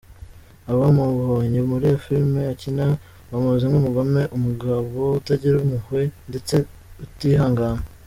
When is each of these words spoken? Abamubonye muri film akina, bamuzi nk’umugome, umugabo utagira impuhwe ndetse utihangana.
Abamubonye 0.71 1.59
muri 1.71 1.87
film 2.03 2.31
akina, 2.53 2.85
bamuzi 3.29 3.65
nk’umugome, 3.69 4.21
umugabo 4.37 4.99
utagira 5.19 5.55
impuhwe 5.59 6.01
ndetse 6.29 6.55
utihangana. 7.05 7.81